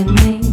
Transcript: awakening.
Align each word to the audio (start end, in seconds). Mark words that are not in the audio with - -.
awakening. 0.00 0.49